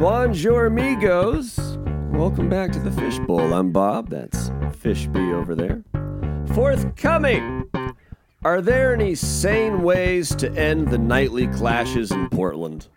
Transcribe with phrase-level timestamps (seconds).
[0.00, 1.76] Bonjour, amigos.
[2.10, 3.52] Welcome back to the Fishbowl.
[3.52, 4.08] I'm Bob.
[4.08, 4.48] That's
[4.82, 5.84] Fishby over there.
[6.54, 7.70] Forthcoming.
[8.42, 12.88] Are there any sane ways to end the nightly clashes in Portland?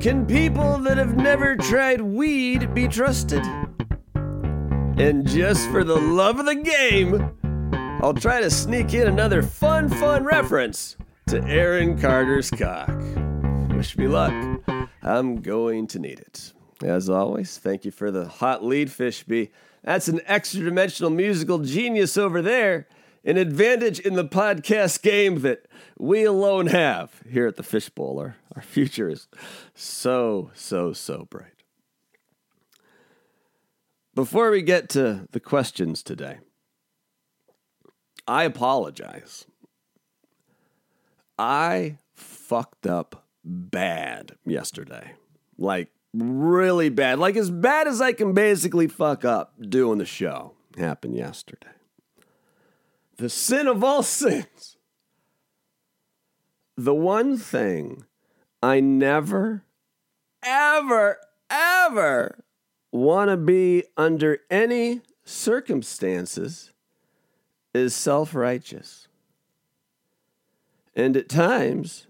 [0.00, 3.44] Can people that have never tried weed be trusted?
[4.14, 7.36] And just for the love of the game,
[8.02, 12.88] I'll try to sneak in another fun, fun reference to Aaron Carter's cock.
[13.76, 14.32] Wish me luck.
[15.02, 16.52] I'm going to need it.
[16.82, 19.50] As always, thank you for the hot lead, Fishby.
[19.82, 22.86] That's an extra dimensional musical genius over there,
[23.24, 25.66] an advantage in the podcast game that
[25.98, 28.18] we alone have here at the Fishbowl.
[28.18, 29.26] Our, our future is
[29.74, 31.46] so, so, so bright.
[34.14, 36.38] Before we get to the questions today,
[38.28, 39.46] I apologize.
[41.38, 45.12] I fucked up bad yesterday.
[45.58, 47.18] Like, really bad.
[47.18, 51.68] Like, as bad as I can basically fuck up doing the show happened yesterday.
[53.16, 54.76] The sin of all sins.
[56.76, 58.04] The one thing
[58.62, 59.64] I never,
[60.42, 61.18] ever,
[61.50, 62.44] ever
[62.90, 66.72] want to be under any circumstances
[67.74, 69.08] is self righteous.
[70.94, 72.06] And at times,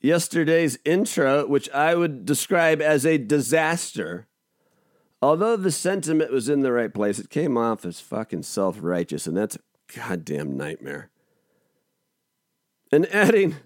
[0.00, 4.26] yesterday's intro, which I would describe as a disaster,
[5.22, 9.26] although the sentiment was in the right place, it came off as fucking self righteous,
[9.26, 9.60] and that's a
[9.96, 11.10] goddamn nightmare.
[12.92, 13.56] And adding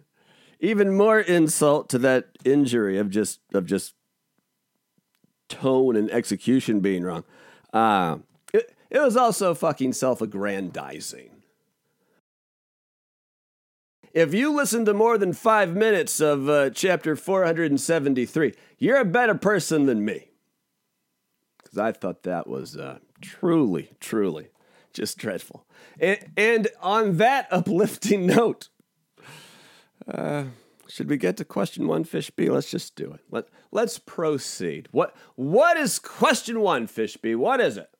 [0.60, 3.94] even more insult to that injury of just of just
[5.48, 7.24] tone and execution being wrong.
[7.72, 8.18] Uh,
[8.52, 11.33] it, it was also fucking self aggrandizing.
[14.14, 19.34] If you listen to more than five minutes of uh, chapter 473, you're a better
[19.34, 20.28] person than me.
[21.60, 24.50] Because I thought that was uh, truly, truly
[24.92, 25.66] just dreadful.
[25.98, 28.68] And, and on that uplifting note,
[30.06, 30.44] uh,
[30.86, 32.48] should we get to question one, Fishby?
[32.48, 33.20] Let's just do it.
[33.32, 34.86] Let, let's proceed.
[34.92, 37.34] What, what is question one, Fishby?
[37.34, 37.90] What is it?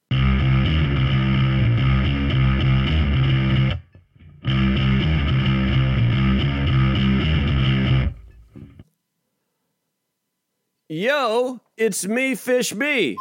[10.89, 13.17] Yo, it's me, Fish B.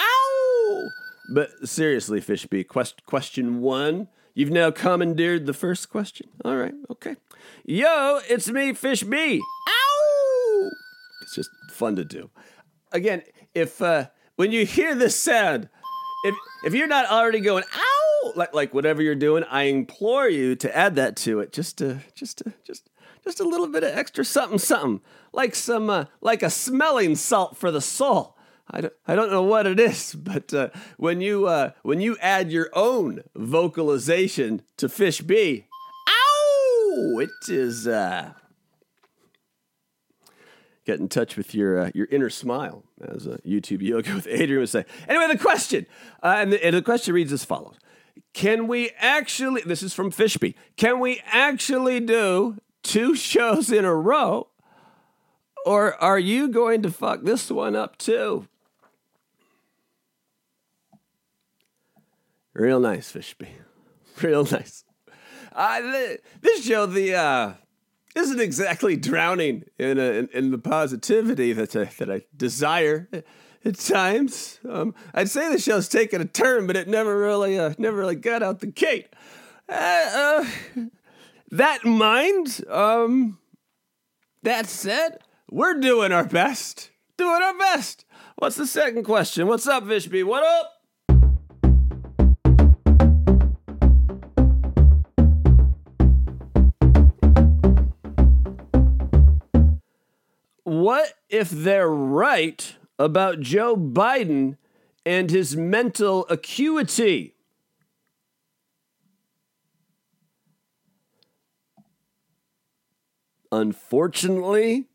[0.00, 0.88] Ow!
[1.32, 4.08] But seriously, Fish B, quest- question one.
[4.34, 6.28] You've now commandeered the first question.
[6.44, 7.14] All right, okay.
[7.64, 9.40] Yo, it's me, Fish B.
[9.68, 10.70] Ow!
[11.22, 12.30] It's just fun to do.
[12.90, 13.22] Again,
[13.54, 15.68] if uh, when you hear this sound,
[16.24, 16.34] if
[16.64, 20.76] if you're not already going ow, like like whatever you're doing, I implore you to
[20.76, 21.52] add that to it.
[21.52, 22.90] Just to just to just
[23.24, 25.00] just a little bit of extra something something,
[25.32, 28.36] like some uh, like a smelling salt for the soul.
[28.70, 32.16] I don't, I don't know what it is, but uh, when you uh, when you
[32.20, 35.66] add your own vocalization to Fish B,
[36.08, 37.18] ow!
[37.18, 38.32] It is uh,
[40.84, 44.58] get in touch with your uh, your inner smile, as a YouTube yoga with Adriene
[44.58, 44.84] would say.
[45.08, 45.86] Anyway, the question,
[46.22, 47.78] uh, and, the, and the question reads as follows:
[48.32, 49.62] Can we actually?
[49.62, 50.54] This is from Fishby.
[50.76, 54.48] Can we actually do two shows in a row,
[55.66, 58.46] or are you going to fuck this one up too?
[62.52, 63.48] Real nice, Fishby.
[64.22, 64.84] Real nice.
[65.52, 65.80] Uh,
[66.40, 67.52] this show, the uh,
[68.14, 73.08] isn't exactly drowning in, a, in, in the positivity that I, that I desire
[73.64, 74.60] at times.
[74.68, 78.16] Um, I'd say the show's taken a turn, but it never really uh, never really
[78.16, 79.08] got out the gate.
[79.68, 80.44] Uh, uh,
[81.54, 83.38] that in mind, um,
[84.42, 86.90] that said, we're doing our best.
[87.16, 88.04] Doing our best.
[88.34, 89.46] What's the second question?
[89.46, 90.24] What's up, Fishby?
[90.24, 90.72] What up?
[100.64, 104.56] What if they're right about Joe Biden
[105.06, 107.33] and his mental acuity?
[113.54, 114.86] Unfortunately,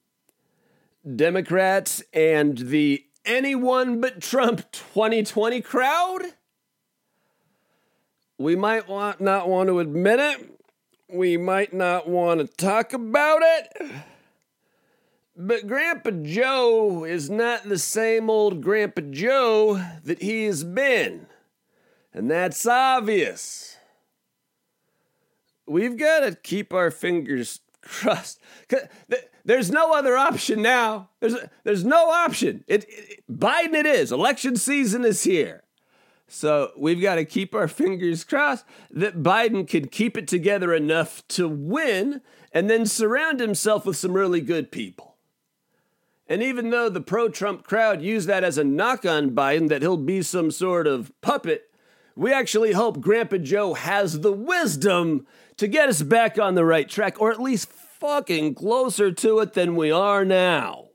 [1.16, 6.24] Democrats and the anyone but Trump 2020 crowd,
[8.38, 10.60] we might want, not want to admit it.
[11.08, 13.92] We might not want to talk about it.
[15.38, 21.28] But Grandpa Joe is not the same old Grandpa Joe that he has been.
[22.14, 23.78] And that's obvious.
[25.66, 28.40] We've got to keep our fingers crust.
[29.46, 31.10] There's no other option now.
[31.20, 32.64] There's there's no option.
[32.68, 34.12] It, it, Biden it is.
[34.12, 35.64] Election season is here.
[36.28, 41.28] So we've got to keep our fingers crossed that Biden can keep it together enough
[41.30, 42.22] to win
[42.52, 45.16] and then surround himself with some really good people.
[46.28, 49.82] And even though the pro Trump crowd used that as a knock on Biden, that
[49.82, 51.72] he'll be some sort of puppet,
[52.16, 55.26] we actually hope Grandpa Joe has the wisdom
[55.60, 59.54] to get us back on the right track, or at least fucking closer to it
[59.54, 60.86] than we are now.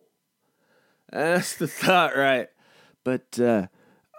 [1.12, 2.48] That's the thought, right?
[3.04, 3.66] But uh,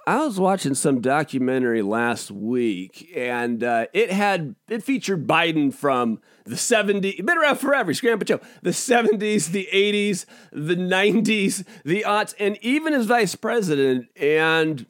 [0.06, 6.22] I was watching some documentary last week, and uh, it had it featured Biden from
[6.44, 12.04] the 70s, been around forever, he's Grandpa Joe, the 70s, the 80s, the 90s, the
[12.08, 14.10] aughts, and even as vice president.
[14.16, 14.86] And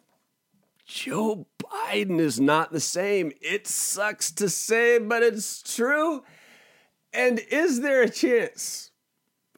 [0.86, 3.32] Joe Biden is not the same.
[3.42, 6.24] It sucks to say, but it's true.
[7.14, 8.92] And is there a chance?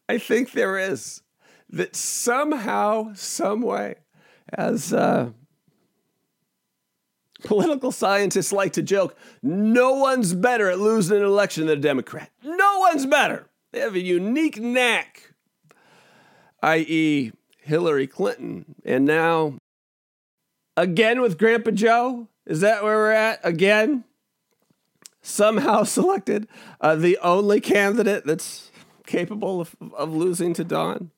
[0.09, 1.21] I think there is.
[1.69, 3.95] That somehow, some way,
[4.53, 5.31] as uh,
[7.43, 12.31] political scientists like to joke, no one's better at losing an election than a Democrat.
[12.43, 13.49] No one's better.
[13.73, 15.33] They have a unique knack,
[16.63, 18.75] i.e., Hillary Clinton.
[18.85, 19.57] And now,
[20.77, 22.29] again with Grandpa Joe?
[22.45, 23.41] Is that where we're at?
[23.43, 24.05] Again?
[25.27, 26.47] somehow selected
[26.81, 28.71] uh, the only candidate that's
[29.05, 31.11] capable of, of losing to Don?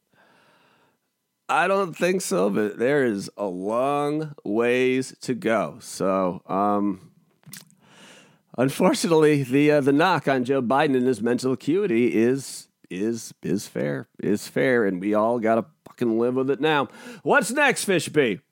[1.47, 5.77] I don't think so, but there is a long ways to go.
[5.81, 7.11] So, um,
[8.56, 13.67] unfortunately, the uh, the knock on Joe Biden and his mental acuity is is is
[13.67, 16.88] fair, is fair, and we all got to fucking live with it now.
[17.23, 18.41] What's next, Fishby?
[18.41, 18.48] How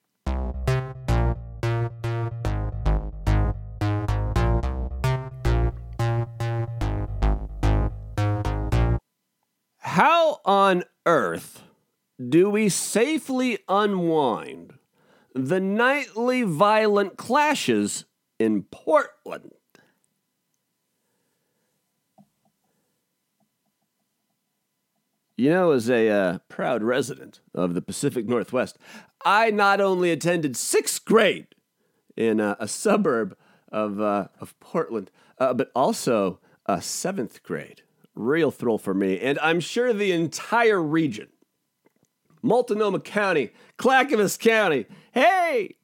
[10.47, 11.61] on earth
[12.29, 14.73] do we safely unwind
[15.35, 18.05] the nightly violent clashes
[18.39, 19.51] in Portland?
[25.35, 28.79] You know, as a uh, proud resident of the Pacific Northwest,
[29.23, 31.49] I not only attended sixth grade
[32.15, 33.37] in uh, a suburb
[33.71, 37.83] of, uh, of Portland, uh, but also a seventh grade
[38.17, 41.27] real thrill for me, and I'm sure the entire region.
[42.41, 45.75] Multnomah County, Clackamas County, hey!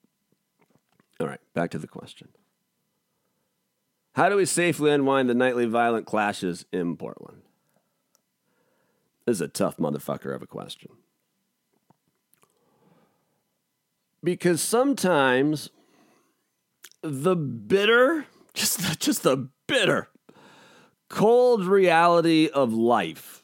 [1.20, 2.30] All right, back to the question.
[4.16, 7.42] How do we safely unwind the nightly violent clashes in Portland?
[9.26, 10.92] This is a tough motherfucker of a question.
[14.24, 15.70] Because sometimes
[17.02, 20.10] the bitter, just the, just the bitter
[21.14, 23.44] cold reality of life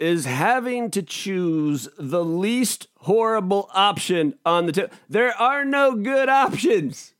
[0.00, 4.90] is having to choose the least horrible option on the table.
[5.08, 7.14] There are no good options.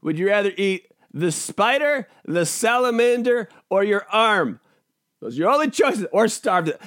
[0.00, 4.60] Would you rather eat the spider, the salamander, or your arm?
[5.20, 6.64] Those are your only choices, or starve.
[6.64, 6.78] To-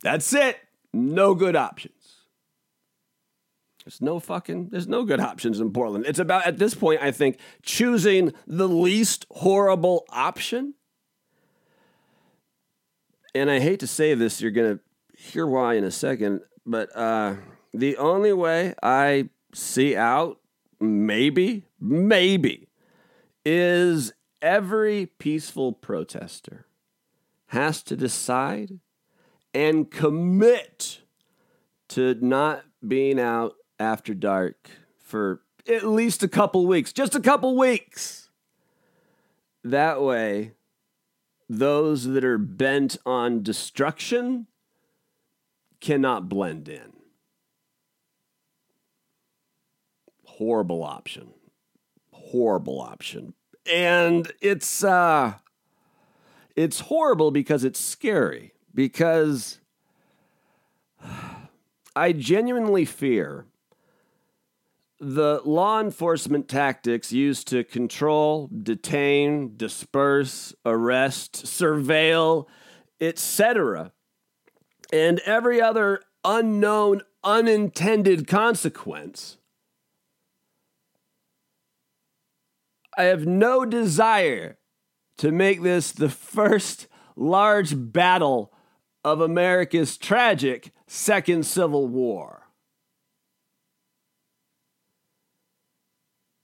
[0.00, 0.58] That's it.
[0.92, 1.94] No good options.
[3.84, 6.06] There's no fucking, there's no good options in Portland.
[6.06, 10.74] It's about, at this point, I think, choosing the least horrible option
[13.34, 16.94] and I hate to say this, you're going to hear why in a second, but
[16.96, 17.34] uh,
[17.72, 20.38] the only way I see out,
[20.80, 22.68] maybe, maybe,
[23.44, 26.66] is every peaceful protester
[27.46, 28.80] has to decide
[29.54, 31.02] and commit
[31.88, 37.56] to not being out after dark for at least a couple weeks, just a couple
[37.56, 38.30] weeks.
[39.64, 40.52] That way,
[41.58, 44.46] those that are bent on destruction
[45.80, 46.92] cannot blend in.
[50.24, 51.34] Horrible option.
[52.12, 53.34] Horrible option.
[53.70, 55.34] And it's uh
[56.56, 59.60] it's horrible because it's scary because
[61.96, 63.44] I genuinely fear
[65.02, 72.46] the law enforcement tactics used to control, detain, disperse, arrest, surveil,
[73.00, 73.92] etc.,
[74.92, 79.38] and every other unknown, unintended consequence.
[82.96, 84.58] I have no desire
[85.18, 88.52] to make this the first large battle
[89.02, 92.41] of America's tragic Second Civil War.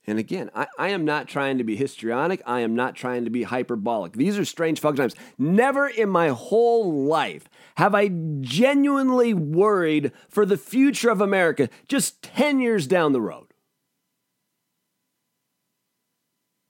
[0.09, 2.41] And again, I, I, am not trying to be histrionic.
[2.43, 4.13] I am not trying to be hyperbolic.
[4.13, 5.13] These are strange fuck times.
[5.37, 7.47] Never in my whole life
[7.77, 8.07] have I
[8.41, 13.53] genuinely worried for the future of America just 10 years down the road.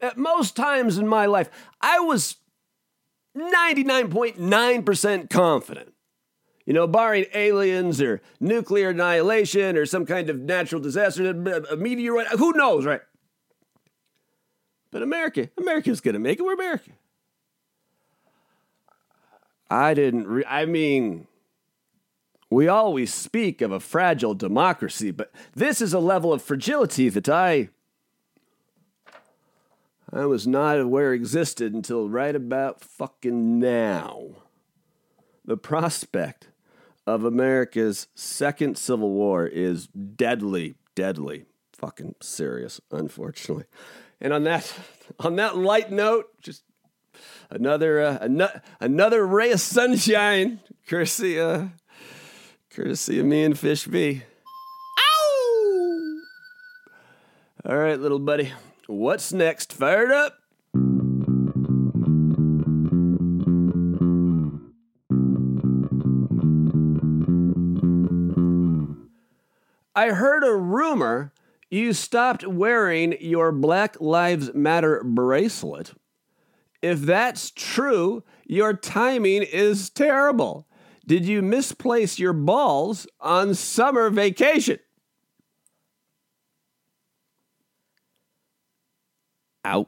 [0.01, 2.35] At most times in my life, I was
[3.37, 5.93] 99.9% confident.
[6.65, 12.27] You know, barring aliens or nuclear annihilation or some kind of natural disaster, a meteorite,
[12.37, 12.99] who knows, right?
[14.91, 16.43] But America, America's to make it.
[16.43, 16.91] We're America.
[19.69, 21.27] I didn't, re- I mean,
[22.49, 27.29] we always speak of a fragile democracy, but this is a level of fragility that
[27.29, 27.69] I
[30.11, 34.29] I was not aware existed until right about fucking now.
[35.45, 36.49] The prospect
[37.05, 43.65] of America's second civil war is deadly, deadly, fucking serious, unfortunately.
[44.21, 44.71] And on that,
[45.19, 46.63] on that light note, just
[47.49, 51.67] another, uh, an- another ray of sunshine, courtesy, uh,
[52.69, 54.23] courtesy of me and Fish B.
[54.99, 56.21] Ow!
[57.65, 58.53] All right, little buddy.
[58.87, 59.71] What's next?
[59.73, 60.35] Fired up?
[69.95, 71.33] I heard a rumor
[71.69, 75.93] you stopped wearing your Black Lives Matter bracelet.
[76.81, 80.67] If that's true, your timing is terrible.
[81.05, 84.79] Did you misplace your balls on summer vacation?
[89.65, 89.87] Ouch.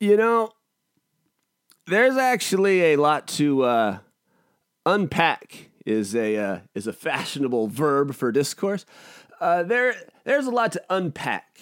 [0.00, 0.50] You know,
[1.86, 3.98] there's actually a lot to uh,
[4.86, 5.69] unpack.
[5.86, 8.84] Is a uh, is a fashionable verb for discourse.
[9.40, 9.94] Uh, there
[10.24, 11.58] there's a lot to unpack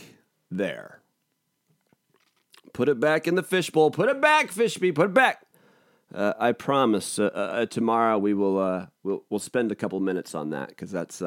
[0.50, 1.00] there.
[2.72, 3.90] Put it back in the fishbowl.
[3.90, 4.94] Put it back, Fishby.
[4.94, 5.44] Put it back.
[6.12, 7.18] Uh, I promise.
[7.18, 10.90] Uh, uh, tomorrow we will uh, we'll we'll spend a couple minutes on that because
[10.90, 11.22] that's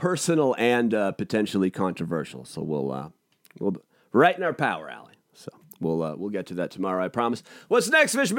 [0.00, 2.44] personal and uh, potentially controversial.
[2.46, 3.10] So we'll uh,
[3.60, 3.76] we'll
[4.12, 5.14] right in our power alley.
[5.34, 7.04] So we'll uh, we'll get to that tomorrow.
[7.04, 7.42] I promise.
[7.68, 8.32] What's next, Fish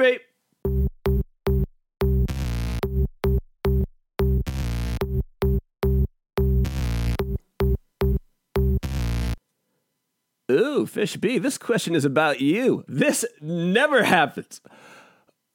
[10.52, 12.84] Ooh, Fish B, this question is about you.
[12.86, 14.60] This never happens.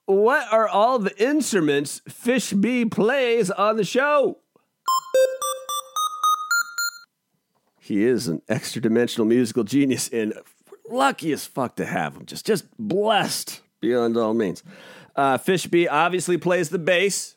[0.06, 4.40] What are all the instruments Fish B plays on the show?
[7.80, 10.34] He is an extra dimensional musical genius and
[10.90, 12.26] lucky as fuck to have him.
[12.26, 14.64] Just just blessed beyond all means.
[15.16, 15.38] Uh,
[15.70, 17.37] B obviously plays the bass.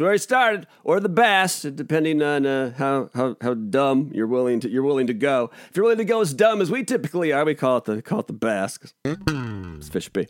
[0.00, 4.60] Where he started, or the bass, depending on uh, how, how how dumb you're willing
[4.60, 5.50] to you're willing to go.
[5.68, 8.02] If you're willing to go as dumb as we typically are, we call it the
[8.02, 8.78] call it the bass.
[9.04, 10.28] it's Fishby.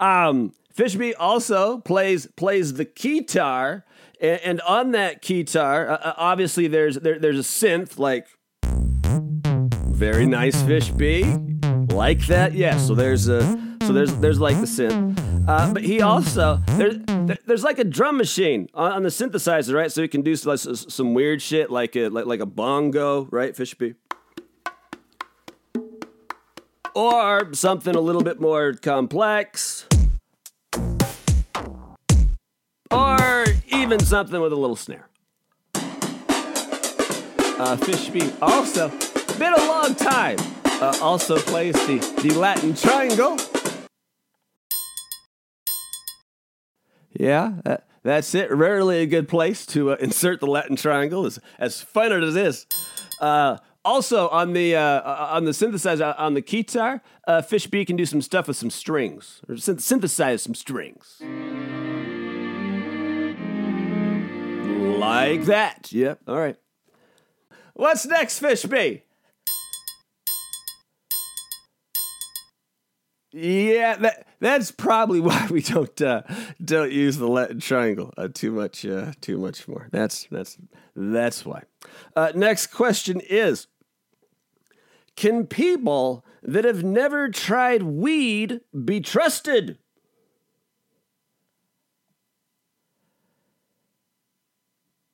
[0.00, 3.84] Um, Fishby also plays plays the guitar,
[4.20, 8.26] and, and on that guitar, uh, uh, obviously there's there, there's a synth like
[8.64, 12.54] very nice Fishby, like that.
[12.54, 13.42] Yeah, so there's a
[13.82, 15.21] so there's there's like the synth.
[15.46, 16.96] Uh, but he also there's
[17.46, 19.90] there's like a drum machine on, on, the synthesizer, right?
[19.90, 23.54] So he can do like, some weird shit like a like, like a bongo, right?
[23.54, 23.96] Fishby.
[26.94, 29.86] Or something a little bit more complex.
[32.90, 35.08] Or even something with a little snare.
[37.62, 38.88] Uh, Fishby also,
[39.38, 40.36] been a long time,
[40.82, 43.38] uh, also plays the, the Latin triangle.
[47.14, 48.50] Yeah, that, uh, that's it.
[48.50, 52.46] Rarely a good place to uh, insert the Latin triangle, as, as fun as it
[52.46, 52.66] is.
[53.20, 57.96] Uh, also on the uh, uh on the synthesizer on the guitar, uh, Fishby can
[57.96, 61.18] do some stuff with some strings or synthesize some strings,
[64.98, 65.92] like that.
[65.92, 66.20] Yep.
[66.28, 66.56] All right.
[67.74, 69.02] What's next, Fishby?
[73.32, 76.22] Yeah, that that's probably why we don't uh,
[76.62, 79.88] don't use the Latin triangle uh, too much uh, too much more.
[79.90, 80.58] That's that's
[80.94, 81.62] that's why.
[82.14, 83.68] Uh, next question is:
[85.16, 89.78] Can people that have never tried weed be trusted?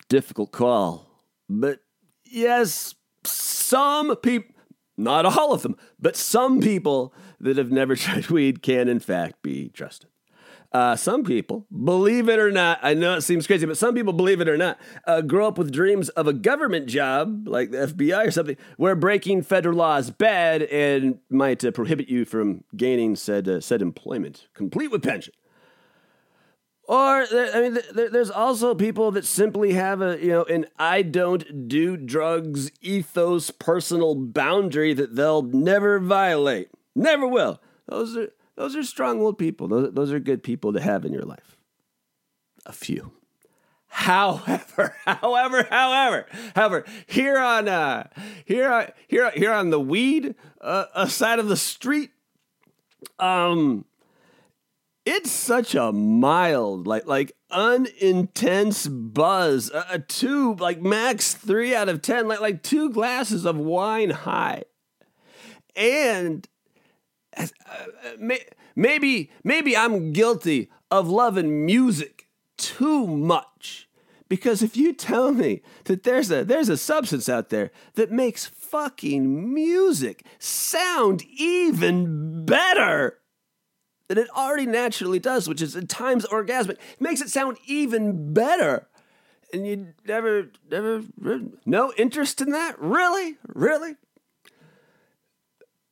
[0.09, 1.07] Difficult call,
[1.49, 1.81] but
[2.25, 2.95] yes,
[3.25, 4.55] some people
[4.97, 9.43] Not all of them, but some people that have never tried weed can, in fact,
[9.43, 10.11] be trusted.
[10.71, 14.13] Uh, some people, believe it or not, I know it seems crazy, but some people,
[14.13, 17.87] believe it or not, uh, grow up with dreams of a government job like the
[17.87, 22.65] FBI or something, where breaking federal law is bad and might uh, prohibit you from
[22.77, 25.33] gaining said uh, said employment, complete with pension.
[26.89, 31.69] Or I mean, there's also people that simply have a you know an I don't
[31.69, 37.61] do drugs ethos, personal boundary that they'll never violate, never will.
[37.87, 39.69] Those are those are strong-willed people.
[39.69, 41.57] Those, those are good people to have in your life.
[42.67, 43.13] A few.
[43.87, 48.09] However, however, however, however, here on uh,
[48.45, 52.11] here on here here on the weed uh, side of the street,
[53.19, 53.85] um,
[55.07, 59.71] it's such a mild, like like unintense buzz.
[59.71, 64.11] A, a two, like max three out of ten, like like two glasses of wine
[64.11, 64.65] high,
[65.75, 66.58] and uh,
[67.37, 68.37] Uh, uh,
[68.75, 73.89] maybe maybe I'm guilty of loving music too much.
[74.29, 78.47] Because if you tell me that there's a there's a substance out there that makes
[78.47, 83.19] fucking music sound even better
[84.09, 88.89] than it already naturally does, which is at times orgasmic, makes it sound even better.
[89.53, 91.03] And you never, never,
[91.65, 92.79] no interest in that?
[92.79, 93.37] Really?
[93.47, 93.97] Really?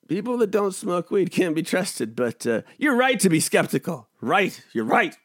[0.08, 4.08] People that don't smoke weed can't be trusted, but uh, you're right to be skeptical.
[4.20, 5.16] Right, you're right.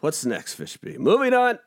[0.00, 0.98] What's next, Fishby?
[0.98, 1.58] Moving on.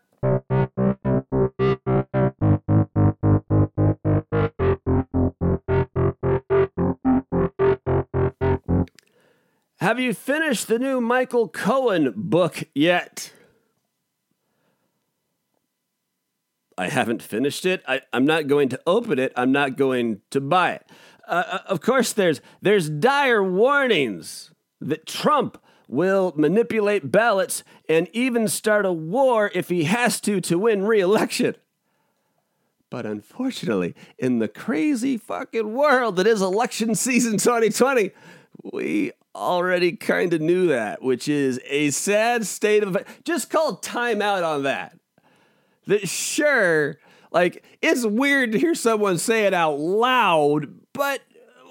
[9.79, 13.31] Have you finished the new Michael Cohen book yet?
[16.77, 17.83] I haven't finished it.
[17.87, 19.31] I, am not going to open it.
[19.37, 20.89] I'm not going to buy it.
[21.27, 24.51] Uh, uh, of course, there's there's dire warnings
[24.81, 30.57] that Trump will manipulate ballots and even start a war if he has to to
[30.57, 31.55] win re-election.
[32.89, 38.11] But unfortunately, in the crazy fucking world that is election season 2020,
[38.71, 44.45] we already kind of knew that, which is a sad state of just call timeout
[44.45, 44.97] on that.
[45.87, 46.97] That sure,
[47.31, 51.21] like it's weird to hear someone say it out loud, but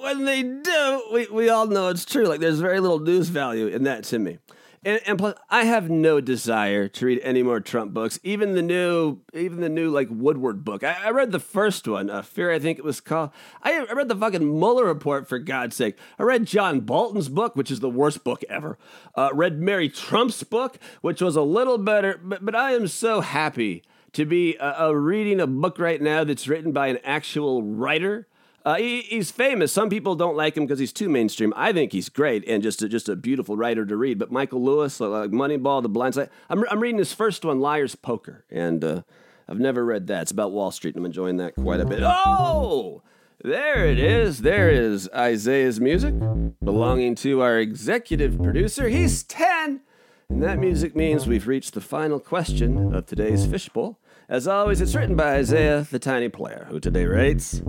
[0.01, 2.27] when they do, we, we all know it's true.
[2.27, 4.38] Like there's very little news value in that to me.
[4.87, 8.21] And, and, plus, I have no desire to read any more Trump books.
[8.23, 10.85] Even the new, even the new like Woodward book.
[10.85, 13.31] I, I read the first one, uh, Fear, I think it was called.
[13.62, 15.97] I, I, read the fucking Mueller report for God's sake.
[16.19, 18.79] I read John Bolton's book, which is the worst book ever.
[19.14, 22.21] Uh, read Mary Trump's book, which was a little better.
[22.23, 26.24] But, but I am so happy to be uh, uh reading a book right now
[26.24, 28.27] that's written by an actual writer
[28.64, 29.72] uh, he, he's famous.
[29.72, 31.53] Some people don't like him because he's too mainstream.
[31.55, 34.18] I think he's great and just a, just a beautiful writer to read.
[34.18, 36.31] But Michael Lewis, like Moneyball, The Blind Side.
[36.48, 39.03] I'm, I'm reading his first one, Liar's Poker, and uh,
[39.48, 40.22] I've never read that.
[40.22, 42.00] It's about Wall Street, and I'm enjoying that quite a bit.
[42.03, 43.03] Oh,
[43.42, 44.40] there it is.
[44.40, 46.14] There is Isaiah's music,
[46.62, 48.88] belonging to our executive producer.
[48.88, 49.83] He's ten,
[50.31, 53.98] and that music means we've reached the final question of today's fishbowl.
[54.29, 57.63] As always, it's written by Isaiah, the tiny player, who today writes.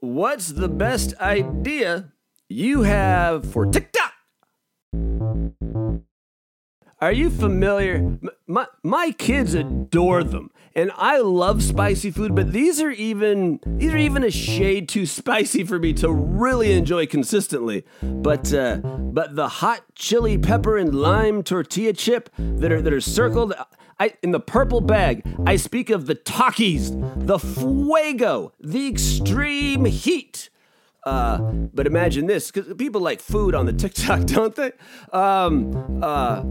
[0.00, 2.12] What's the best idea
[2.48, 4.12] you have for TikTok?
[7.00, 8.18] Are you familiar?
[8.48, 12.34] My, my kids adore them, and I love spicy food.
[12.34, 16.72] But these are even these are even a shade too spicy for me to really
[16.72, 17.84] enjoy consistently.
[18.02, 23.00] But uh, but the hot chili pepper and lime tortilla chip that are that are
[23.00, 23.54] circled.
[24.00, 26.90] I, in the purple bag, I speak of the Takis,
[27.26, 30.50] the Fuego, the extreme heat.
[31.04, 34.72] Uh, but imagine this, because people like food on the TikTok, don't they?
[35.12, 36.44] Um, uh,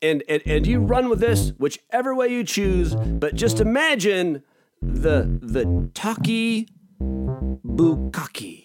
[0.00, 2.94] and, and and you run with this whichever way you choose.
[2.94, 4.44] But just imagine
[4.80, 6.68] the the Taki
[7.02, 8.64] Bukaki.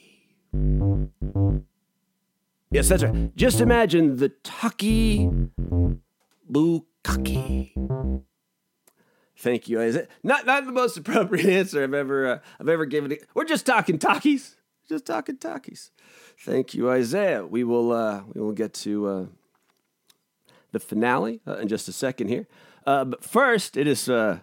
[2.70, 3.36] Yes, that's right.
[3.36, 5.28] Just imagine the Taki
[6.52, 7.74] Bukaki cocky.
[9.38, 10.08] Thank you, Isaiah.
[10.24, 13.18] Not not the most appropriate answer I've ever uh, I've ever given.
[13.34, 14.56] We're just talking talkies.
[14.88, 15.92] Just talking talkies.
[16.40, 17.46] Thank you, Isaiah.
[17.46, 19.26] We will uh, we will get to uh,
[20.72, 22.48] the finale uh, in just a second here.
[22.86, 24.40] Uh, but first, it is uh,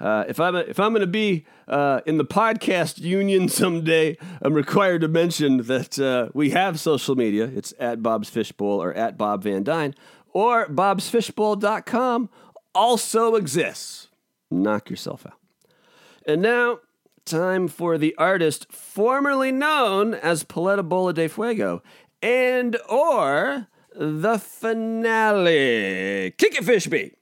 [0.00, 4.54] uh, if I'm if I'm going to be uh, in the podcast union someday, I'm
[4.54, 7.44] required to mention that uh, we have social media.
[7.44, 9.94] It's at Bob's Fishbowl or at Bob Van Dyne
[10.32, 12.30] or bobsfishbowl.com
[12.74, 14.08] also exists.
[14.50, 15.38] Knock yourself out.
[16.26, 16.80] And now,
[17.24, 21.82] time for the artist formerly known as Paleta Bola de Fuego
[22.22, 26.32] and or the finale.
[26.36, 27.14] Kick it, Fishby!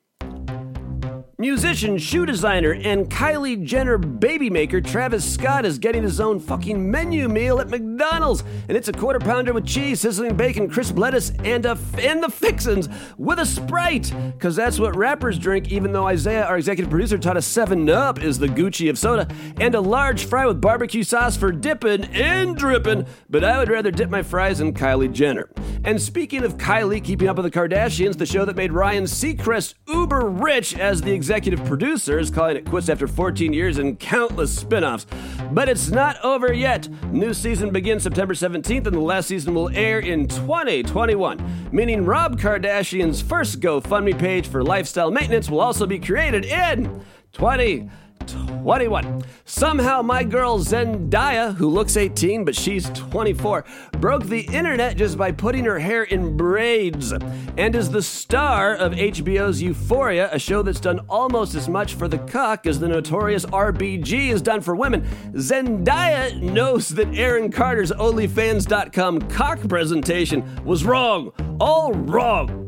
[1.40, 6.90] Musician, shoe designer, and Kylie Jenner baby maker Travis Scott is getting his own fucking
[6.90, 11.30] menu meal at McDonald's, and it's a quarter pounder with cheese, sizzling bacon, crisp lettuce,
[11.44, 15.70] and a f- and the fixins with a Sprite, because that's what rappers drink.
[15.70, 19.28] Even though Isaiah, our executive producer, taught us Seven Up is the Gucci of soda,
[19.60, 23.06] and a large fry with barbecue sauce for dipping and dripping.
[23.30, 25.48] But I would rather dip my fries in Kylie Jenner.
[25.84, 29.74] And speaking of Kylie keeping up with the Kardashians, the show that made Ryan Seacrest
[29.86, 34.60] uber rich as the executive producer is calling it quits after 14 years and countless
[34.60, 35.04] spin offs.
[35.52, 36.88] But it's not over yet.
[37.12, 42.40] New season begins September 17th, and the last season will air in 2021, meaning Rob
[42.40, 47.90] Kardashian's first GoFundMe page for lifestyle maintenance will also be created in 20.
[48.28, 49.22] 21.
[49.44, 55.32] Somehow, my girl Zendaya, who looks 18 but she's 24, broke the internet just by
[55.32, 60.80] putting her hair in braids and is the star of HBO's Euphoria, a show that's
[60.80, 65.02] done almost as much for the cock as the notorious RBG has done for women.
[65.32, 71.32] Zendaya knows that Aaron Carter's OnlyFans.com cock presentation was wrong.
[71.60, 72.67] All wrong.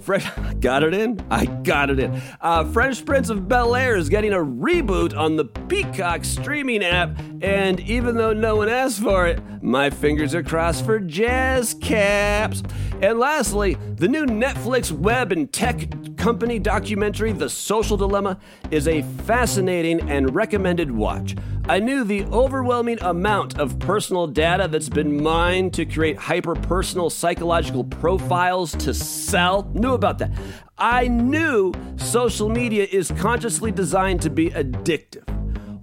[0.00, 0.30] Fresh,
[0.60, 1.24] got it in?
[1.30, 2.20] I got it in.
[2.40, 7.18] Uh, Fresh Prince of Bel Air is getting a reboot on the Peacock streaming app,
[7.42, 12.62] and even though no one asked for it, my fingers are crossed for jazz caps.
[13.00, 18.40] And lastly, the new Netflix web and tech company documentary, The Social Dilemma,
[18.72, 21.36] is a fascinating and recommended watch.
[21.68, 27.08] I knew the overwhelming amount of personal data that's been mined to create hyper personal
[27.08, 29.70] psychological profiles to sell.
[29.74, 30.32] Knew about that.
[30.76, 35.37] I knew social media is consciously designed to be addictive.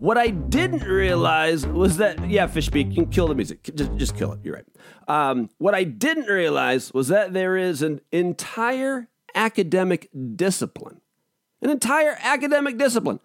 [0.05, 3.63] What I didn't realize was that, yeah, Fishbeak, you can kill the music.
[3.73, 4.39] Just, just kill it.
[4.43, 4.65] You're right.
[5.07, 11.01] Um, what I didn't realize was that there is an entire academic discipline,
[11.63, 13.19] an entire academic discipline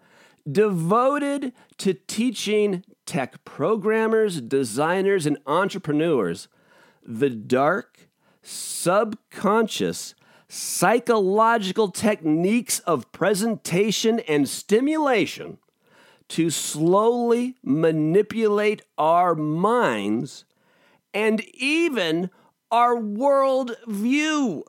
[0.51, 6.47] devoted to teaching tech programmers, designers, and entrepreneurs
[7.05, 8.09] the dark,
[8.41, 10.15] subconscious,
[10.47, 15.59] psychological techniques of presentation and stimulation
[16.31, 20.45] to slowly manipulate our minds
[21.13, 22.29] and even
[22.71, 24.63] our world view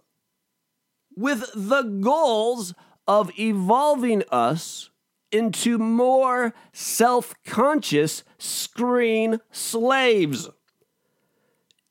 [1.16, 2.74] with the goals
[3.06, 4.90] of evolving us
[5.30, 10.50] into more self conscious screen slaves.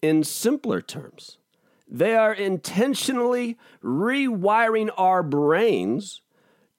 [0.02, 1.38] In simpler terms,
[1.88, 6.22] they are intentionally rewiring our brains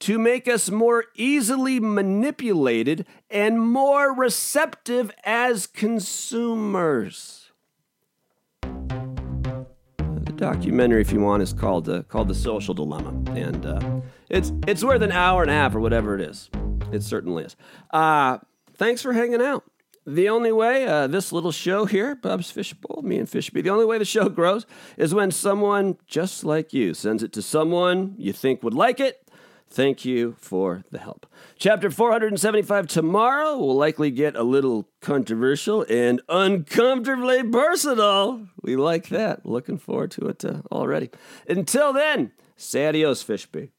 [0.02, 7.52] to make us more easily manipulated and more receptive as consumers.
[8.62, 14.52] The documentary, if you want, is called uh, called "The Social Dilemma," and uh, it's
[14.66, 16.50] it's worth an hour and a half or whatever it is.
[16.90, 17.54] It certainly is.
[17.92, 18.38] Uh,
[18.74, 19.62] thanks for hanging out.
[20.04, 23.84] The only way uh, this little show here, Bob's Fishbowl, me and Fishby, the only
[23.84, 28.32] way the show grows is when someone just like you sends it to someone you
[28.32, 29.20] think would like it.
[29.72, 31.24] Thank you for the help.
[31.56, 38.48] Chapter 475 tomorrow will likely get a little controversial and uncomfortably personal.
[38.60, 39.46] We like that.
[39.46, 41.08] Looking forward to it uh, already.
[41.48, 43.70] Until then, say adios, Fishby.